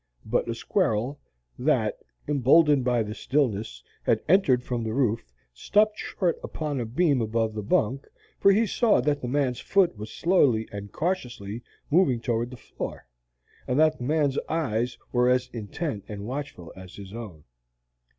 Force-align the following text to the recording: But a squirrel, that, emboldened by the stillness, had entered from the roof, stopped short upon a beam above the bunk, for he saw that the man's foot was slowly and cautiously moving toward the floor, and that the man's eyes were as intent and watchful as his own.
But 0.25 0.47
a 0.49 0.55
squirrel, 0.55 1.19
that, 1.59 1.99
emboldened 2.27 2.83
by 2.83 3.03
the 3.03 3.13
stillness, 3.13 3.83
had 4.01 4.23
entered 4.27 4.63
from 4.63 4.83
the 4.83 4.95
roof, 4.95 5.31
stopped 5.53 5.99
short 5.99 6.39
upon 6.41 6.79
a 6.79 6.87
beam 6.87 7.21
above 7.21 7.53
the 7.53 7.61
bunk, 7.61 8.07
for 8.39 8.51
he 8.51 8.65
saw 8.65 8.99
that 9.01 9.21
the 9.21 9.27
man's 9.27 9.59
foot 9.59 9.95
was 9.97 10.09
slowly 10.09 10.67
and 10.71 10.91
cautiously 10.91 11.61
moving 11.91 12.19
toward 12.19 12.49
the 12.49 12.57
floor, 12.57 13.05
and 13.67 13.79
that 13.79 13.99
the 13.99 14.03
man's 14.03 14.39
eyes 14.49 14.97
were 15.11 15.29
as 15.29 15.49
intent 15.53 16.03
and 16.07 16.25
watchful 16.25 16.73
as 16.75 16.95
his 16.95 17.13
own. 17.13 17.43